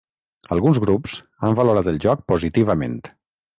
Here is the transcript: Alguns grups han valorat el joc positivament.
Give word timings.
Alguns 0.55 0.79
grups 0.85 1.13
han 1.45 1.59
valorat 1.61 1.91
el 1.93 2.01
joc 2.09 2.25
positivament. 2.35 3.01